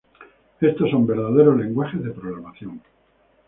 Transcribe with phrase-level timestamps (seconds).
[0.59, 2.81] Estos son verdaderos lenguajes de programación.